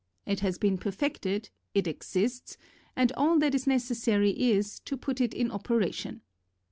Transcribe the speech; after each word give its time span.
It 0.25 0.39
has 0.39 0.57
been 0.57 0.79
perfected, 0.79 1.51
it 1.75 1.85
exists, 1.85 2.57
and 2.95 3.11
all 3.11 3.37
that 3.37 3.53
is 3.53 3.67
necessary 3.67 4.31
is 4.31 4.79
to 4.79 4.97
put 4.97 5.21
it 5.21 5.31
in 5.35 5.51
operation. 5.51 6.21